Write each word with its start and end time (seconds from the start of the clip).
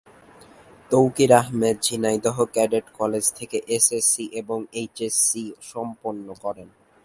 Tauqir 0.91 1.31
Ahmed 1.33 1.77
Jhenaidah 1.81 2.37
cadet 2.53 2.85
college 2.99 3.25
থেকে 3.37 3.57
S 3.67 3.87
S 3.97 4.05
C 4.13 4.25
এবং 4.41 4.59
HSC 4.73 5.43
সম্পন্ন 5.71 6.27
করেন। 6.43 6.67